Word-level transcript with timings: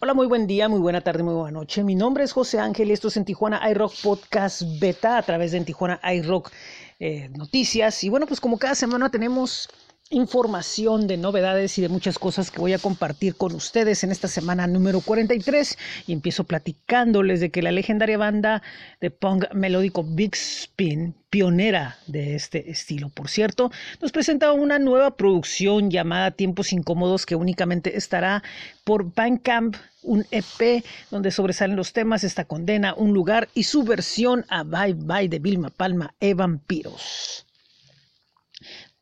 Hola, 0.00 0.14
muy 0.14 0.28
buen 0.28 0.46
día, 0.46 0.68
muy 0.68 0.78
buena 0.78 1.00
tarde, 1.00 1.24
muy 1.24 1.34
buena 1.34 1.58
noche. 1.58 1.82
Mi 1.82 1.96
nombre 1.96 2.22
es 2.22 2.30
José 2.30 2.60
Ángel 2.60 2.88
y 2.88 2.92
esto 2.92 3.08
es 3.08 3.16
en 3.16 3.24
Tijuana 3.24 3.68
iRock 3.68 3.92
Podcast 4.00 4.62
Beta 4.78 5.18
a 5.18 5.22
través 5.22 5.50
de 5.50 5.58
en 5.58 5.64
Tijuana 5.64 6.00
iRock 6.14 6.52
eh, 7.00 7.28
Noticias. 7.30 8.04
Y 8.04 8.08
bueno, 8.08 8.28
pues 8.28 8.40
como 8.40 8.60
cada 8.60 8.76
semana 8.76 9.10
tenemos 9.10 9.68
información 10.10 11.06
de 11.06 11.18
novedades 11.18 11.76
y 11.76 11.82
de 11.82 11.90
muchas 11.90 12.18
cosas 12.18 12.50
que 12.50 12.60
voy 12.60 12.72
a 12.72 12.78
compartir 12.78 13.34
con 13.34 13.54
ustedes 13.54 14.02
en 14.04 14.10
esta 14.10 14.26
semana 14.26 14.66
número 14.66 15.02
43 15.02 15.76
y 16.06 16.14
empiezo 16.14 16.44
platicándoles 16.44 17.40
de 17.40 17.50
que 17.50 17.60
la 17.60 17.72
legendaria 17.72 18.16
banda 18.16 18.62
de 19.02 19.10
punk 19.10 19.52
melódico 19.52 20.04
Big 20.04 20.34
Spin, 20.34 21.14
pionera 21.28 21.98
de 22.06 22.34
este 22.34 22.70
estilo 22.70 23.10
por 23.10 23.28
cierto, 23.28 23.70
nos 24.00 24.10
presenta 24.10 24.52
una 24.52 24.78
nueva 24.78 25.14
producción 25.14 25.90
llamada 25.90 26.30
Tiempos 26.30 26.72
Incómodos 26.72 27.26
que 27.26 27.36
únicamente 27.36 27.98
estará 27.98 28.42
por 28.84 29.14
Bandcamp 29.14 29.76
un 30.02 30.24
EP 30.30 30.82
donde 31.10 31.30
sobresalen 31.30 31.76
los 31.76 31.92
temas 31.92 32.24
Esta 32.24 32.46
Condena, 32.46 32.94
Un 32.94 33.12
Lugar 33.12 33.48
y 33.52 33.64
su 33.64 33.82
versión 33.82 34.46
a 34.48 34.62
Bye 34.62 34.94
Bye 34.94 35.28
de 35.28 35.38
Vilma 35.38 35.68
Palma 35.68 36.14
e 36.18 36.32
Vampiros. 36.32 37.47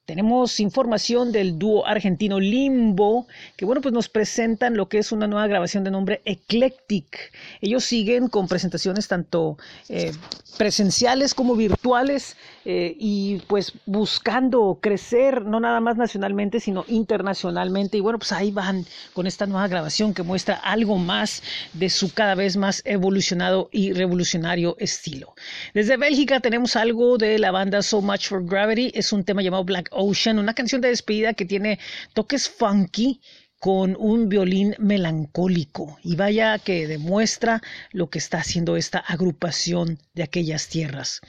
Tenemos 0.06 0.60
información 0.60 1.32
del 1.32 1.58
dúo 1.58 1.84
argentino 1.84 2.38
Limbo, 2.38 3.26
que 3.56 3.64
bueno, 3.64 3.80
pues 3.80 3.92
nos 3.92 4.08
presentan 4.08 4.76
lo 4.76 4.88
que 4.88 4.98
es 4.98 5.10
una 5.10 5.26
nueva 5.26 5.48
grabación 5.48 5.82
de 5.82 5.90
nombre 5.90 6.22
Eclectic. 6.24 7.32
Ellos 7.60 7.82
siguen 7.84 8.28
con 8.28 8.46
presentaciones 8.46 9.08
tanto 9.08 9.58
eh, 9.88 10.12
presenciales 10.58 11.34
como 11.34 11.56
virtuales 11.56 12.36
eh, 12.64 12.96
y 12.96 13.38
pues 13.48 13.72
buscando 13.84 14.78
crecer, 14.80 15.44
no 15.44 15.58
nada 15.58 15.80
más 15.80 15.96
nacionalmente, 15.96 16.60
sino 16.60 16.84
internacionalmente. 16.86 17.96
Y 17.96 18.00
bueno, 18.00 18.20
pues 18.20 18.30
ahí 18.30 18.52
van 18.52 18.86
con 19.12 19.26
esta 19.26 19.46
nueva 19.46 19.66
grabación 19.66 20.14
que 20.14 20.22
muestra 20.22 20.54
algo 20.54 20.98
más 20.98 21.42
de 21.72 21.90
su 21.90 22.14
cada 22.14 22.36
vez 22.36 22.56
más 22.56 22.80
evolucionado 22.84 23.68
y 23.72 23.92
revolucionario 23.92 24.76
estilo. 24.78 25.34
Desde 25.74 25.96
Bélgica 25.96 26.38
tenemos 26.38 26.76
algo 26.76 27.18
de 27.18 27.40
la 27.40 27.50
banda 27.50 27.82
So 27.82 28.00
Much 28.00 28.28
for 28.28 28.44
Gravity, 28.44 28.92
es 28.94 29.12
un 29.12 29.24
tema 29.24 29.42
llamado 29.42 29.64
Black 29.64 29.95
Ocean, 29.96 30.38
una 30.38 30.54
canción 30.54 30.80
de 30.80 30.88
despedida 30.88 31.34
que 31.34 31.44
tiene 31.44 31.78
toques 32.14 32.48
funky 32.48 33.20
con 33.58 33.96
un 33.98 34.28
violín 34.28 34.74
melancólico 34.78 35.98
y 36.02 36.14
vaya 36.16 36.58
que 36.58 36.86
demuestra 36.86 37.62
lo 37.92 38.10
que 38.10 38.18
está 38.18 38.38
haciendo 38.38 38.76
esta 38.76 38.98
agrupación 38.98 39.98
de 40.14 40.22
aquellas 40.22 40.68
tierras. 40.68 41.20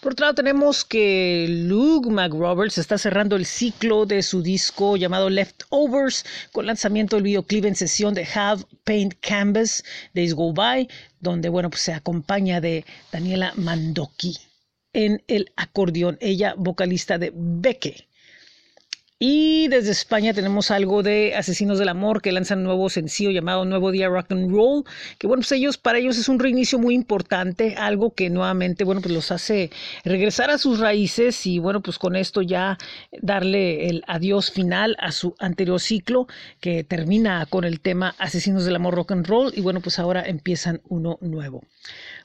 Por 0.00 0.12
otro 0.12 0.24
lado 0.24 0.34
tenemos 0.34 0.84
que 0.84 1.46
Luke 1.48 2.10
McRoberts 2.10 2.76
está 2.76 2.98
cerrando 2.98 3.36
el 3.36 3.46
ciclo 3.46 4.04
de 4.04 4.22
su 4.22 4.42
disco 4.42 4.98
llamado 4.98 5.30
Leftovers 5.30 6.26
con 6.52 6.66
lanzamiento 6.66 7.16
del 7.16 7.22
videoclip 7.22 7.64
en 7.64 7.74
sesión 7.74 8.12
de 8.12 8.28
Have 8.34 8.64
Paint 8.84 9.14
Canvas 9.20 9.82
Days 10.12 10.34
Go 10.34 10.52
By, 10.52 10.86
donde 11.20 11.48
bueno 11.48 11.70
pues 11.70 11.80
se 11.80 11.94
acompaña 11.94 12.60
de 12.60 12.84
Daniela 13.10 13.54
Mandoki 13.56 14.36
en 14.94 15.22
el 15.28 15.52
acordeón, 15.56 16.16
ella 16.20 16.54
vocalista 16.56 17.18
de 17.18 17.32
Beque. 17.34 18.08
Y 19.20 19.68
desde 19.68 19.92
España 19.92 20.34
tenemos 20.34 20.72
algo 20.72 21.04
de 21.04 21.36
Asesinos 21.36 21.78
del 21.78 21.88
Amor 21.88 22.20
que 22.20 22.32
lanzan 22.32 22.58
un 22.58 22.64
nuevo 22.64 22.90
sencillo 22.90 23.30
llamado 23.30 23.64
Nuevo 23.64 23.92
Día 23.92 24.08
Rock 24.08 24.32
and 24.32 24.50
Roll, 24.50 24.82
que 25.18 25.28
bueno, 25.28 25.42
pues 25.42 25.52
ellos, 25.52 25.78
para 25.78 25.98
ellos 25.98 26.18
es 26.18 26.28
un 26.28 26.40
reinicio 26.40 26.80
muy 26.80 26.96
importante, 26.96 27.76
algo 27.78 28.12
que 28.12 28.28
nuevamente, 28.28 28.82
bueno, 28.82 29.00
pues 29.00 29.14
los 29.14 29.30
hace 29.30 29.70
regresar 30.04 30.50
a 30.50 30.58
sus 30.58 30.80
raíces 30.80 31.46
y 31.46 31.60
bueno, 31.60 31.80
pues 31.80 31.96
con 32.00 32.16
esto 32.16 32.42
ya 32.42 32.76
darle 33.22 33.86
el 33.88 34.02
adiós 34.08 34.50
final 34.50 34.96
a 34.98 35.12
su 35.12 35.36
anterior 35.38 35.80
ciclo 35.80 36.26
que 36.58 36.82
termina 36.82 37.46
con 37.46 37.62
el 37.62 37.78
tema 37.78 38.16
Asesinos 38.18 38.64
del 38.64 38.74
Amor 38.74 38.96
Rock 38.96 39.12
and 39.12 39.26
Roll 39.28 39.52
y 39.54 39.60
bueno, 39.60 39.80
pues 39.80 40.00
ahora 40.00 40.24
empiezan 40.26 40.80
uno 40.88 41.18
nuevo. 41.20 41.62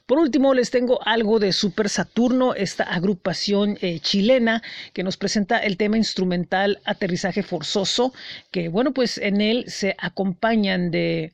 Por 0.06 0.18
último, 0.18 0.54
les 0.54 0.72
tengo 0.72 0.98
algo 1.06 1.38
de 1.38 1.52
Super 1.52 1.88
Saturno, 1.88 2.54
esta 2.54 2.82
agrupación 2.82 3.78
eh, 3.80 4.00
chilena 4.00 4.60
que 4.92 5.04
nos 5.04 5.16
presenta 5.16 5.58
el 5.58 5.76
tema 5.76 5.98
instrumental 5.98 6.80
Aterrizaje 6.90 7.42
Forzoso, 7.42 8.12
que 8.50 8.68
bueno, 8.68 8.92
pues 8.92 9.18
en 9.18 9.40
él 9.40 9.64
se 9.68 9.94
acompañan 9.98 10.90
de 10.90 11.32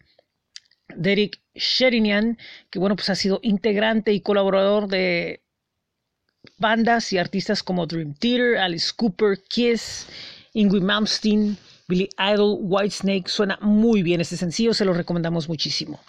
Derek 0.94 1.40
Sherinian, 1.54 2.38
que 2.70 2.78
bueno, 2.78 2.96
pues 2.96 3.08
ha 3.10 3.14
sido 3.14 3.40
integrante 3.42 4.12
y 4.12 4.20
colaborador 4.20 4.88
de 4.88 5.40
bandas 6.58 7.12
y 7.12 7.18
artistas 7.18 7.62
como 7.62 7.86
Dream 7.86 8.14
Theater, 8.14 8.58
Alice 8.58 8.92
Cooper, 8.94 9.38
Kiss, 9.48 10.06
Ingrid 10.52 10.82
Malmsteen, 10.82 11.56
Billy 11.88 12.08
Idol, 12.18 12.58
Whitesnake. 12.60 13.28
Suena 13.28 13.58
muy 13.60 14.02
bien 14.02 14.20
este 14.20 14.36
sencillo, 14.36 14.74
se 14.74 14.84
lo 14.84 14.92
recomendamos 14.92 15.48
muchísimo. 15.48 16.00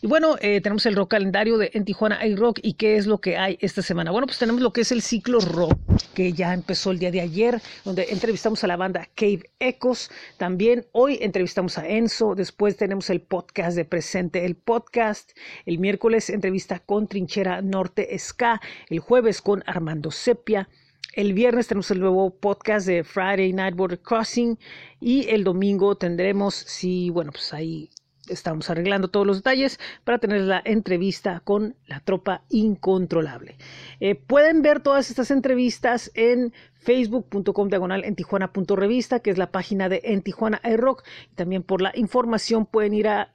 Y 0.00 0.06
bueno, 0.06 0.36
eh, 0.40 0.60
tenemos 0.60 0.86
el 0.86 0.94
rock 0.94 1.10
calendario 1.10 1.58
de 1.58 1.70
En 1.74 1.84
Tijuana 1.84 2.18
hay 2.20 2.36
rock. 2.36 2.60
¿Y 2.62 2.74
qué 2.74 2.96
es 2.96 3.06
lo 3.06 3.18
que 3.18 3.36
hay 3.36 3.58
esta 3.60 3.82
semana? 3.82 4.12
Bueno, 4.12 4.26
pues 4.26 4.38
tenemos 4.38 4.60
lo 4.62 4.72
que 4.72 4.82
es 4.82 4.92
el 4.92 5.02
ciclo 5.02 5.40
rock, 5.40 5.76
que 6.14 6.32
ya 6.32 6.54
empezó 6.54 6.92
el 6.92 7.00
día 7.00 7.10
de 7.10 7.20
ayer, 7.20 7.60
donde 7.84 8.06
entrevistamos 8.10 8.62
a 8.62 8.68
la 8.68 8.76
banda 8.76 9.08
Cave 9.16 9.50
Echoes. 9.58 10.10
También 10.36 10.86
hoy 10.92 11.18
entrevistamos 11.20 11.78
a 11.78 11.88
Enzo. 11.88 12.36
Después 12.36 12.76
tenemos 12.76 13.10
el 13.10 13.20
podcast 13.20 13.76
de 13.76 13.84
Presente, 13.84 14.44
el 14.44 14.54
podcast. 14.54 15.32
El 15.66 15.80
miércoles 15.80 16.30
entrevista 16.30 16.78
con 16.78 17.08
Trinchera 17.08 17.60
Norte 17.60 18.16
Ska. 18.18 18.60
El 18.88 19.00
jueves 19.00 19.42
con 19.42 19.64
Armando 19.66 20.12
Sepia. 20.12 20.68
El 21.14 21.32
viernes 21.32 21.68
tenemos 21.68 21.92
el 21.92 22.00
nuevo 22.00 22.30
podcast 22.30 22.88
de 22.88 23.04
Friday 23.04 23.52
Night 23.52 23.76
Border 23.76 24.00
Crossing 24.00 24.58
y 24.98 25.28
el 25.28 25.44
domingo 25.44 25.94
tendremos, 25.94 26.56
si, 26.56 27.08
bueno, 27.10 27.30
pues 27.30 27.54
ahí 27.54 27.88
estamos 28.28 28.68
arreglando 28.68 29.06
todos 29.06 29.24
los 29.24 29.36
detalles 29.36 29.78
para 30.02 30.18
tener 30.18 30.40
la 30.40 30.60
entrevista 30.64 31.38
con 31.38 31.76
la 31.86 32.00
tropa 32.00 32.42
incontrolable. 32.48 33.56
Eh, 34.00 34.16
pueden 34.16 34.62
ver 34.62 34.80
todas 34.80 35.08
estas 35.08 35.30
entrevistas 35.30 36.10
en 36.14 36.52
facebook.com 36.80 37.68
diagonal 37.68 38.04
en 38.04 38.16
tijuana.revista, 38.16 39.20
que 39.20 39.30
es 39.30 39.38
la 39.38 39.52
página 39.52 39.88
de 39.88 40.00
en 40.02 40.20
Tijuana 40.20 40.60
iRock. 40.64 41.04
También 41.36 41.62
por 41.62 41.80
la 41.80 41.92
información 41.94 42.66
pueden 42.66 42.92
ir 42.92 43.06
a 43.06 43.32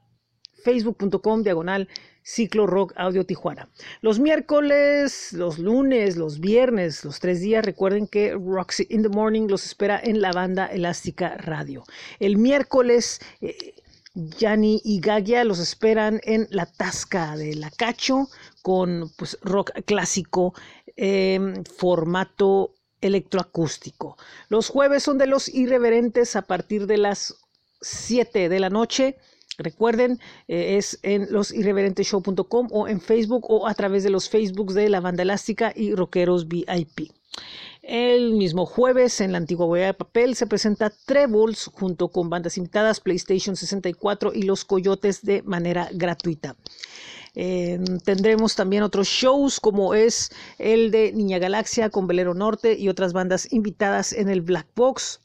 facebook.com 0.62 1.42
diagonal 1.42 1.88
Ciclo 2.22 2.66
Rock 2.66 2.92
Audio 2.96 3.24
Tijuana. 3.24 3.68
Los 4.02 4.20
miércoles, 4.20 5.32
los 5.32 5.58
lunes, 5.58 6.16
los 6.16 6.40
viernes, 6.40 7.04
los 7.04 7.18
tres 7.18 7.40
días, 7.40 7.64
recuerden 7.64 8.06
que 8.06 8.32
Roxy 8.32 8.86
in 8.90 9.02
the 9.02 9.08
Morning 9.08 9.48
los 9.48 9.64
espera 9.64 10.00
en 10.02 10.20
la 10.20 10.32
banda 10.32 10.66
Elástica 10.66 11.36
Radio. 11.38 11.84
El 12.18 12.36
miércoles, 12.36 13.20
eh, 13.40 13.74
Yanni 14.14 14.80
y 14.84 15.00
Gagia 15.00 15.44
los 15.44 15.60
esperan 15.60 16.20
en 16.24 16.46
la 16.50 16.66
Tasca 16.66 17.36
de 17.36 17.54
La 17.54 17.70
Cacho 17.70 18.28
con 18.62 19.10
pues, 19.16 19.38
rock 19.42 19.70
clásico, 19.86 20.52
en 20.96 21.64
formato 21.64 22.74
electroacústico. 23.00 24.18
Los 24.48 24.68
jueves 24.68 25.02
son 25.02 25.16
de 25.16 25.26
los 25.26 25.48
irreverentes 25.48 26.36
a 26.36 26.42
partir 26.42 26.86
de 26.86 26.98
las 26.98 27.36
7 27.80 28.50
de 28.50 28.60
la 28.60 28.68
noche 28.68 29.16
Recuerden, 29.60 30.18
eh, 30.48 30.78
es 30.78 30.98
en 31.02 31.30
losirreverenteshow.com 31.30 32.68
o 32.70 32.88
en 32.88 33.00
Facebook 33.00 33.44
o 33.48 33.68
a 33.68 33.74
través 33.74 34.02
de 34.02 34.10
los 34.10 34.28
Facebooks 34.28 34.74
de 34.74 34.88
la 34.88 35.00
banda 35.00 35.22
elástica 35.22 35.72
y 35.76 35.94
rockeros 35.94 36.48
VIP. 36.48 37.12
El 37.82 38.34
mismo 38.34 38.66
jueves 38.66 39.20
en 39.20 39.32
la 39.32 39.38
antigua 39.38 39.66
huella 39.66 39.86
de 39.86 39.94
papel 39.94 40.34
se 40.34 40.46
presenta 40.46 40.90
Trebles 40.90 41.66
junto 41.66 42.08
con 42.08 42.30
bandas 42.30 42.56
invitadas 42.56 43.00
PlayStation 43.00 43.56
64 43.56 44.32
y 44.34 44.42
Los 44.42 44.64
Coyotes 44.64 45.22
de 45.22 45.42
manera 45.42 45.88
gratuita. 45.92 46.56
Em, 47.34 47.98
tendremos 48.00 48.56
también 48.56 48.82
otros 48.82 49.08
shows 49.08 49.60
como 49.60 49.94
es 49.94 50.30
el 50.58 50.90
de 50.90 51.12
Niña 51.12 51.38
Galaxia 51.38 51.90
con 51.90 52.06
Velero 52.06 52.34
Norte 52.34 52.78
y 52.78 52.88
otras 52.88 53.12
bandas 53.12 53.52
invitadas 53.52 54.12
en 54.12 54.28
el 54.28 54.40
Black 54.40 54.66
Box 54.74 55.20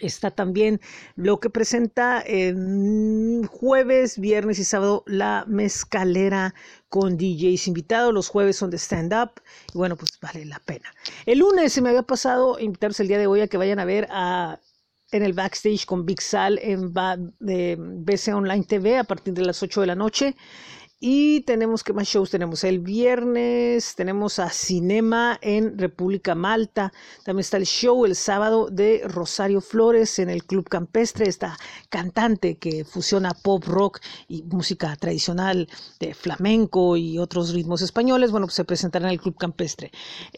Está 0.00 0.32
también 0.32 0.80
lo 1.14 1.38
que 1.38 1.50
presenta 1.50 2.22
en 2.26 3.46
jueves, 3.46 4.18
viernes 4.18 4.58
y 4.58 4.64
sábado 4.64 5.04
la 5.06 5.44
mezcalera 5.46 6.54
con 6.88 7.16
DJs 7.16 7.68
invitados. 7.68 8.12
Los 8.12 8.28
jueves 8.28 8.56
son 8.56 8.70
de 8.70 8.78
stand-up 8.78 9.40
y 9.72 9.78
bueno, 9.78 9.96
pues 9.96 10.18
vale 10.20 10.44
la 10.46 10.58
pena. 10.58 10.92
El 11.26 11.38
lunes 11.38 11.72
se 11.72 11.80
me 11.80 11.90
había 11.90 12.02
pasado 12.02 12.58
invitarse 12.58 13.02
el 13.02 13.08
día 13.08 13.18
de 13.18 13.28
hoy 13.28 13.40
a 13.40 13.46
que 13.46 13.56
vayan 13.56 13.78
a 13.78 13.84
ver 13.84 14.08
a 14.10 14.58
en 15.12 15.22
el 15.22 15.32
backstage 15.32 15.86
con 15.86 16.04
Big 16.04 16.20
Sal 16.20 16.58
en 16.60 16.92
de 17.38 17.76
BC 17.78 18.34
Online 18.34 18.64
TV 18.64 18.98
a 18.98 19.04
partir 19.04 19.32
de 19.32 19.44
las 19.44 19.62
8 19.62 19.82
de 19.82 19.86
la 19.86 19.94
noche. 19.94 20.34
Y 21.00 21.42
tenemos, 21.42 21.84
¿qué 21.84 21.92
más 21.92 22.08
shows 22.08 22.30
tenemos? 22.30 22.64
El 22.64 22.78
viernes 22.78 23.94
tenemos 23.94 24.38
a 24.38 24.48
Cinema 24.48 25.38
en 25.42 25.76
República 25.76 26.34
Malta. 26.34 26.92
También 27.24 27.40
está 27.40 27.56
el 27.58 27.66
show 27.66 28.06
el 28.06 28.14
sábado 28.14 28.68
de 28.70 29.02
Rosario 29.04 29.60
Flores 29.60 30.18
en 30.18 30.30
el 30.30 30.44
Club 30.44 30.68
Campestre, 30.68 31.28
esta 31.28 31.58
cantante 31.90 32.56
que 32.56 32.84
fusiona 32.84 33.32
pop 33.34 33.64
rock 33.66 34.00
y 34.28 34.44
música 34.44 34.96
tradicional 34.96 35.68
de 36.00 36.14
flamenco 36.14 36.96
y 36.96 37.18
otros 37.18 37.52
ritmos 37.52 37.82
españoles. 37.82 38.30
Bueno, 38.30 38.46
pues 38.46 38.54
se 38.54 38.64
presentará 38.64 39.06
en 39.06 39.12
el 39.12 39.20
Club 39.20 39.36
Campestre. 39.36 39.90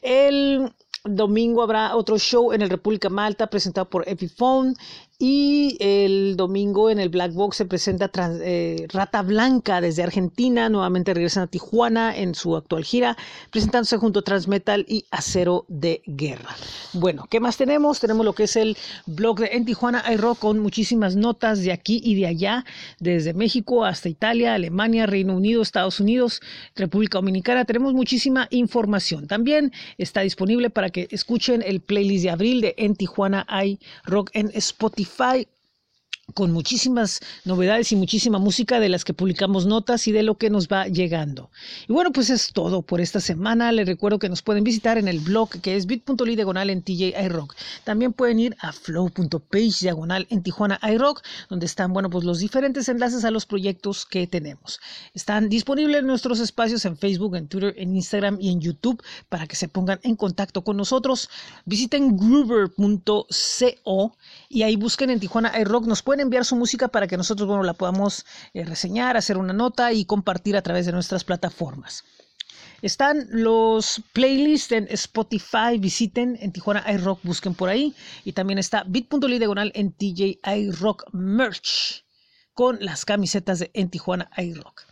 El 0.02 0.72
domingo 1.04 1.62
habrá 1.62 1.94
otro 1.94 2.18
show 2.18 2.52
en 2.52 2.62
el 2.62 2.70
República 2.70 3.08
Malta 3.08 3.48
presentado 3.48 3.88
por 3.88 4.08
Epiphone 4.08 4.74
Y 5.18 5.78
el 5.80 6.36
domingo 6.36 6.90
en 6.90 6.98
el 6.98 7.08
Black 7.08 7.32
Box 7.32 7.56
se 7.56 7.64
presenta 7.64 8.10
eh, 8.42 8.86
Rata 8.92 9.22
Blanca 9.22 9.80
desde 9.80 10.02
Argentina. 10.02 10.68
Nuevamente 10.68 11.14
regresan 11.14 11.44
a 11.44 11.46
Tijuana 11.46 12.14
en 12.14 12.34
su 12.34 12.54
actual 12.54 12.84
gira, 12.84 13.16
presentándose 13.50 13.96
junto 13.96 14.20
a 14.20 14.22
Transmetal 14.22 14.84
y 14.86 15.06
Acero 15.10 15.64
de 15.68 16.02
Guerra. 16.04 16.54
Bueno, 16.92 17.24
¿qué 17.30 17.40
más 17.40 17.56
tenemos? 17.56 17.98
Tenemos 17.98 18.26
lo 18.26 18.34
que 18.34 18.42
es 18.42 18.56
el 18.56 18.76
blog 19.06 19.40
de 19.40 19.46
En 19.52 19.64
Tijuana 19.64 20.04
iRock 20.12 20.38
con 20.38 20.58
muchísimas 20.58 21.16
notas 21.16 21.62
de 21.62 21.72
aquí 21.72 21.98
y 22.04 22.14
de 22.16 22.26
allá, 22.26 22.66
desde 23.00 23.32
México 23.32 23.86
hasta 23.86 24.10
Italia, 24.10 24.52
Alemania, 24.52 25.06
Reino 25.06 25.34
Unido, 25.34 25.62
Estados 25.62 25.98
Unidos, 25.98 26.42
República 26.74 27.16
Dominicana. 27.16 27.64
Tenemos 27.64 27.94
muchísima 27.94 28.48
información. 28.50 29.26
También 29.26 29.72
está 29.96 30.20
disponible 30.20 30.68
para 30.68 30.90
que 30.90 31.08
escuchen 31.10 31.62
el 31.66 31.80
playlist 31.80 32.24
de 32.24 32.30
abril 32.30 32.60
de 32.60 32.74
En 32.76 32.94
Tijuana 32.96 33.46
iRock 34.04 34.28
en 34.34 34.50
Spotify 34.52 35.05
fight 35.06 35.48
con 36.36 36.52
muchísimas 36.52 37.20
novedades 37.46 37.92
y 37.92 37.96
muchísima 37.96 38.38
música 38.38 38.78
de 38.78 38.90
las 38.90 39.06
que 39.06 39.14
publicamos 39.14 39.64
notas 39.64 40.06
y 40.06 40.12
de 40.12 40.22
lo 40.22 40.36
que 40.36 40.50
nos 40.50 40.68
va 40.68 40.86
llegando. 40.86 41.50
Y 41.88 41.94
bueno, 41.94 42.12
pues 42.12 42.28
es 42.28 42.52
todo 42.52 42.82
por 42.82 43.00
esta 43.00 43.20
semana. 43.20 43.72
Les 43.72 43.86
recuerdo 43.86 44.18
que 44.18 44.28
nos 44.28 44.42
pueden 44.42 44.62
visitar 44.62 44.98
en 44.98 45.08
el 45.08 45.20
blog 45.20 45.48
que 45.62 45.76
es 45.76 45.86
bit.ly 45.86 46.36
diagonal 46.36 46.68
en 46.68 46.82
TJ 46.82 47.14
iRock. 47.24 47.56
También 47.84 48.12
pueden 48.12 48.38
ir 48.38 48.54
a 48.60 48.72
flow.page 48.72 49.78
diagonal 49.80 50.26
en 50.28 50.42
Tijuana 50.42 50.78
iRock, 50.82 51.22
donde 51.48 51.64
están, 51.64 51.94
bueno, 51.94 52.10
pues 52.10 52.22
los 52.24 52.40
diferentes 52.40 52.86
enlaces 52.90 53.24
a 53.24 53.30
los 53.30 53.46
proyectos 53.46 54.04
que 54.04 54.26
tenemos. 54.26 54.78
Están 55.14 55.48
disponibles 55.48 56.04
nuestros 56.04 56.40
espacios 56.40 56.84
en 56.84 56.98
Facebook, 56.98 57.34
en 57.36 57.48
Twitter, 57.48 57.72
en 57.78 57.96
Instagram 57.96 58.36
y 58.42 58.50
en 58.50 58.60
YouTube 58.60 59.02
para 59.30 59.46
que 59.46 59.56
se 59.56 59.68
pongan 59.68 60.00
en 60.02 60.16
contacto 60.16 60.62
con 60.62 60.76
nosotros. 60.76 61.30
Visiten 61.64 62.14
groover.co 62.18 64.16
y 64.50 64.62
ahí 64.64 64.76
busquen 64.76 65.08
en 65.08 65.18
Tijuana 65.18 65.58
iRock. 65.58 65.86
Nos 65.86 66.02
pueden 66.02 66.25
enviar 66.26 66.44
su 66.44 66.56
música 66.56 66.88
para 66.88 67.06
que 67.06 67.16
nosotros 67.16 67.48
bueno, 67.48 67.62
la 67.62 67.74
podamos 67.74 68.26
eh, 68.52 68.64
reseñar, 68.64 69.16
hacer 69.16 69.38
una 69.38 69.52
nota 69.52 69.92
y 69.92 70.04
compartir 70.04 70.56
a 70.56 70.62
través 70.62 70.86
de 70.86 70.92
nuestras 70.92 71.24
plataformas. 71.24 72.04
Están 72.82 73.26
los 73.30 74.02
playlists 74.12 74.72
en 74.72 74.86
Spotify, 74.90 75.78
visiten 75.78 76.36
en 76.40 76.52
Tijuana 76.52 76.84
iRock, 76.92 77.20
busquen 77.22 77.54
por 77.54 77.68
ahí. 77.68 77.94
Y 78.24 78.32
también 78.32 78.58
está 78.58 78.84
bit.ly 78.86 79.38
diagonal 79.38 79.72
en 79.74 79.92
TJ 79.92 80.40
iRock 80.56 81.04
Merch 81.12 82.04
con 82.52 82.78
las 82.80 83.04
camisetas 83.04 83.58
de 83.58 83.70
en 83.74 83.90
Tijuana 83.90 84.30
iRock. 84.36 84.85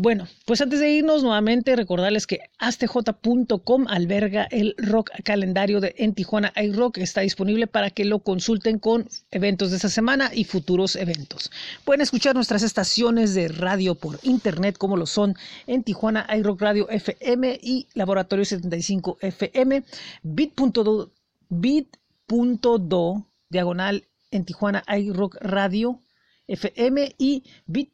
Bueno, 0.00 0.28
pues 0.46 0.60
antes 0.60 0.78
de 0.78 0.90
irnos 0.90 1.24
nuevamente 1.24 1.74
recordarles 1.74 2.28
que 2.28 2.38
astj.com 2.60 3.88
alberga 3.88 4.44
el 4.44 4.76
rock 4.78 5.10
calendario 5.24 5.80
de 5.80 5.92
en 5.98 6.14
Tijuana 6.14 6.52
iRock. 6.54 6.98
Está 6.98 7.22
disponible 7.22 7.66
para 7.66 7.90
que 7.90 8.04
lo 8.04 8.20
consulten 8.20 8.78
con 8.78 9.08
eventos 9.32 9.70
de 9.70 9.76
esta 9.76 9.88
semana 9.88 10.30
y 10.32 10.44
futuros 10.44 10.94
eventos. 10.94 11.50
Pueden 11.84 12.00
escuchar 12.00 12.36
nuestras 12.36 12.62
estaciones 12.62 13.34
de 13.34 13.48
radio 13.48 13.96
por 13.96 14.20
internet 14.22 14.78
como 14.78 14.96
lo 14.96 15.04
son 15.04 15.34
en 15.66 15.82
Tijuana 15.82 16.28
iRock 16.32 16.62
Radio 16.62 16.88
FM 16.88 17.58
y 17.60 17.88
Laboratorio 17.94 18.44
75 18.44 19.18
FM, 19.20 19.82
bit.do, 20.22 21.10
bit.do 21.48 23.26
diagonal 23.50 24.04
en 24.30 24.44
Tijuana 24.44 24.84
iRock 24.96 25.38
Radio 25.40 26.00
FM 26.46 27.16
y 27.18 27.42
bit 27.66 27.90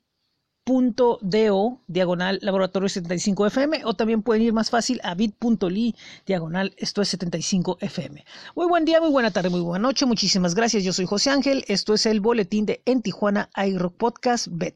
bit.do 0.66 1.80
diagonal 1.86 2.38
laboratorio 2.40 2.88
75 2.88 3.46
FM 3.46 3.84
o 3.84 3.94
también 3.94 4.22
pueden 4.22 4.42
ir 4.42 4.52
más 4.52 4.70
fácil 4.70 4.98
a 5.02 5.14
bit.ly 5.14 5.94
diagonal 6.26 6.74
esto 6.78 7.02
es 7.02 7.08
75 7.08 7.78
FM. 7.80 8.24
Muy 8.56 8.66
buen 8.66 8.84
día, 8.84 9.00
muy 9.00 9.10
buena 9.10 9.30
tarde, 9.30 9.50
muy 9.50 9.60
buena 9.60 9.82
noche. 9.82 10.06
Muchísimas 10.06 10.54
gracias. 10.54 10.82
Yo 10.82 10.92
soy 10.92 11.06
José 11.06 11.30
Ángel. 11.30 11.64
Esto 11.68 11.94
es 11.94 12.06
el 12.06 12.20
boletín 12.20 12.66
de 12.66 12.80
En 12.86 13.02
Tijuana 13.02 13.50
iRock 13.56 13.94
Podcast 13.96 14.48
Bet. 14.50 14.72